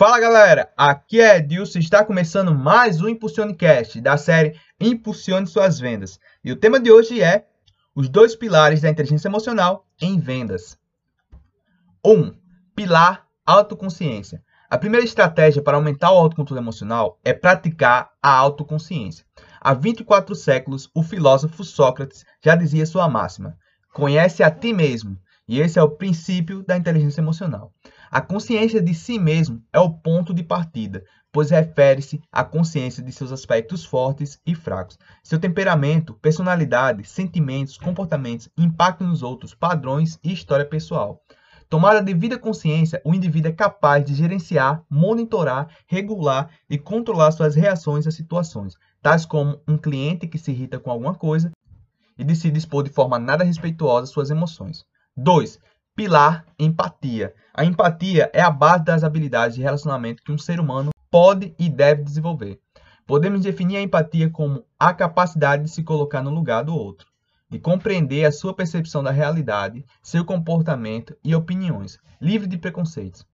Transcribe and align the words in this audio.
Fala 0.00 0.18
galera, 0.18 0.72
aqui 0.78 1.20
é 1.20 1.36
Edilson 1.36 1.78
e 1.78 1.82
está 1.82 2.02
começando 2.02 2.54
mais 2.54 3.02
um 3.02 3.08
Impulsionecast 3.10 4.00
da 4.00 4.16
série 4.16 4.58
Impulsione 4.80 5.46
Suas 5.46 5.78
Vendas. 5.78 6.18
E 6.42 6.50
o 6.50 6.56
tema 6.56 6.80
de 6.80 6.90
hoje 6.90 7.22
é 7.22 7.46
os 7.94 8.08
dois 8.08 8.34
pilares 8.34 8.80
da 8.80 8.88
inteligência 8.88 9.28
emocional 9.28 9.86
em 10.00 10.18
vendas. 10.18 10.78
1. 12.02 12.12
Um, 12.12 12.34
pilar 12.74 13.26
autoconsciência. 13.44 14.42
A 14.70 14.78
primeira 14.78 15.04
estratégia 15.04 15.60
para 15.60 15.76
aumentar 15.76 16.12
o 16.12 16.16
autocontrole 16.16 16.62
emocional 16.62 17.20
é 17.22 17.34
praticar 17.34 18.10
a 18.22 18.32
autoconsciência. 18.32 19.26
Há 19.60 19.74
24 19.74 20.34
séculos, 20.34 20.88
o 20.94 21.02
filósofo 21.02 21.62
Sócrates 21.62 22.24
já 22.42 22.56
dizia 22.56 22.86
sua 22.86 23.06
máxima: 23.06 23.54
conhece 23.92 24.42
a 24.42 24.50
ti 24.50 24.72
mesmo. 24.72 25.18
E 25.46 25.60
esse 25.60 25.78
é 25.78 25.82
o 25.82 25.90
princípio 25.90 26.62
da 26.62 26.74
inteligência 26.74 27.20
emocional. 27.20 27.74
A 28.12 28.20
consciência 28.20 28.82
de 28.82 28.92
si 28.92 29.20
mesmo 29.20 29.62
é 29.72 29.78
o 29.78 29.88
ponto 29.88 30.34
de 30.34 30.42
partida, 30.42 31.04
pois 31.30 31.50
refere-se 31.50 32.20
à 32.32 32.42
consciência 32.42 33.00
de 33.04 33.12
seus 33.12 33.30
aspectos 33.30 33.84
fortes 33.84 34.40
e 34.44 34.52
fracos, 34.52 34.98
seu 35.22 35.38
temperamento, 35.38 36.14
personalidade, 36.14 37.04
sentimentos, 37.04 37.78
comportamentos, 37.78 38.48
impacto 38.58 39.04
nos 39.04 39.22
outros, 39.22 39.54
padrões 39.54 40.18
e 40.24 40.32
história 40.32 40.64
pessoal. 40.64 41.22
Tomada 41.68 42.00
a 42.00 42.02
devida 42.02 42.36
consciência, 42.36 43.00
o 43.04 43.14
indivíduo 43.14 43.52
é 43.52 43.54
capaz 43.54 44.04
de 44.04 44.12
gerenciar, 44.12 44.82
monitorar, 44.90 45.68
regular 45.86 46.50
e 46.68 46.76
controlar 46.76 47.30
suas 47.30 47.54
reações 47.54 48.08
às 48.08 48.16
situações, 48.16 48.74
tais 49.00 49.24
como 49.24 49.62
um 49.68 49.78
cliente 49.78 50.26
que 50.26 50.36
se 50.36 50.50
irrita 50.50 50.80
com 50.80 50.90
alguma 50.90 51.14
coisa 51.14 51.52
e 52.18 52.24
de 52.24 52.34
se 52.34 52.50
dispor 52.50 52.82
de 52.82 52.90
forma 52.90 53.20
nada 53.20 53.44
respeituosa 53.44 54.02
às 54.02 54.10
suas 54.10 54.30
emoções. 54.30 54.84
2. 55.16 55.60
Pilar 56.00 56.46
empatia. 56.58 57.34
A 57.52 57.62
empatia 57.62 58.30
é 58.32 58.40
a 58.40 58.50
base 58.50 58.84
das 58.84 59.04
habilidades 59.04 59.56
de 59.56 59.60
relacionamento 59.60 60.22
que 60.22 60.32
um 60.32 60.38
ser 60.38 60.58
humano 60.58 60.92
pode 61.10 61.54
e 61.58 61.68
deve 61.68 62.02
desenvolver. 62.02 62.58
Podemos 63.06 63.42
definir 63.42 63.76
a 63.76 63.82
empatia 63.82 64.30
como 64.30 64.64
a 64.78 64.94
capacidade 64.94 65.64
de 65.64 65.68
se 65.68 65.82
colocar 65.82 66.22
no 66.22 66.30
lugar 66.30 66.64
do 66.64 66.74
outro, 66.74 67.06
de 67.50 67.58
compreender 67.58 68.24
a 68.24 68.32
sua 68.32 68.56
percepção 68.56 69.02
da 69.02 69.10
realidade, 69.10 69.84
seu 70.02 70.24
comportamento 70.24 71.14
e 71.22 71.34
opiniões, 71.34 71.98
livre 72.18 72.48
de 72.48 72.56
preconceitos. 72.56 73.26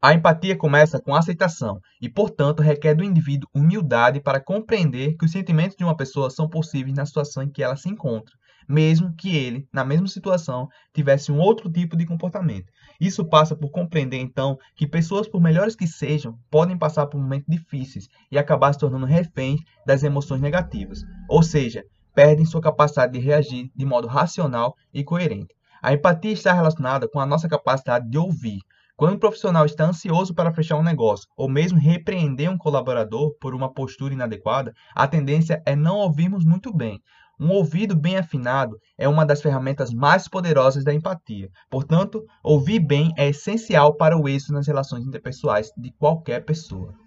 A 0.00 0.14
empatia 0.14 0.56
começa 0.56 0.98
com 0.98 1.14
aceitação 1.14 1.78
e, 2.00 2.08
portanto, 2.08 2.62
requer 2.62 2.94
do 2.94 3.04
indivíduo 3.04 3.50
humildade 3.52 4.18
para 4.18 4.40
compreender 4.40 5.14
que 5.18 5.26
os 5.26 5.32
sentimentos 5.32 5.76
de 5.76 5.84
uma 5.84 5.94
pessoa 5.94 6.30
são 6.30 6.48
possíveis 6.48 6.96
na 6.96 7.04
situação 7.04 7.42
em 7.42 7.50
que 7.50 7.62
ela 7.62 7.76
se 7.76 7.90
encontra, 7.90 8.34
mesmo 8.68 9.14
que 9.16 9.34
ele, 9.34 9.66
na 9.72 9.84
mesma 9.84 10.06
situação, 10.06 10.68
tivesse 10.92 11.32
um 11.32 11.38
outro 11.38 11.70
tipo 11.70 11.96
de 11.96 12.04
comportamento. 12.04 12.70
Isso 13.00 13.24
passa 13.24 13.56
por 13.56 13.70
compreender, 13.70 14.18
então, 14.18 14.58
que 14.76 14.86
pessoas, 14.86 15.26
por 15.26 15.40
melhores 15.40 15.74
que 15.74 15.86
sejam, 15.86 16.38
podem 16.50 16.76
passar 16.76 17.06
por 17.06 17.20
momentos 17.20 17.46
difíceis 17.48 18.08
e 18.30 18.36
acabar 18.36 18.72
se 18.72 18.80
tornando 18.80 19.06
reféns 19.06 19.60
das 19.86 20.02
emoções 20.02 20.40
negativas, 20.40 21.02
ou 21.28 21.42
seja, 21.42 21.84
perdem 22.14 22.44
sua 22.44 22.60
capacidade 22.60 23.12
de 23.12 23.18
reagir 23.20 23.70
de 23.74 23.86
modo 23.86 24.08
racional 24.08 24.74
e 24.92 25.02
coerente. 25.02 25.54
A 25.80 25.92
empatia 25.92 26.32
está 26.32 26.52
relacionada 26.52 27.08
com 27.08 27.20
a 27.20 27.26
nossa 27.26 27.48
capacidade 27.48 28.10
de 28.10 28.18
ouvir, 28.18 28.58
quando 28.98 29.14
um 29.14 29.18
profissional 29.20 29.64
está 29.64 29.84
ansioso 29.84 30.34
para 30.34 30.52
fechar 30.52 30.76
um 30.76 30.82
negócio 30.82 31.28
ou 31.36 31.48
mesmo 31.48 31.78
repreender 31.78 32.50
um 32.50 32.58
colaborador 32.58 33.32
por 33.40 33.54
uma 33.54 33.72
postura 33.72 34.12
inadequada, 34.12 34.74
a 34.92 35.06
tendência 35.06 35.62
é 35.64 35.76
não 35.76 35.98
ouvirmos 35.98 36.44
muito 36.44 36.74
bem. 36.74 37.00
Um 37.40 37.50
ouvido 37.50 37.94
bem 37.94 38.16
afinado 38.16 38.80
é 38.96 39.08
uma 39.08 39.24
das 39.24 39.40
ferramentas 39.40 39.92
mais 39.92 40.26
poderosas 40.26 40.82
da 40.82 40.92
empatia. 40.92 41.48
Portanto, 41.70 42.26
ouvir 42.42 42.80
bem 42.80 43.12
é 43.16 43.28
essencial 43.28 43.94
para 43.94 44.18
o 44.18 44.28
êxito 44.28 44.52
nas 44.52 44.66
relações 44.66 45.06
interpessoais 45.06 45.70
de 45.76 45.92
qualquer 45.92 46.44
pessoa. 46.44 46.98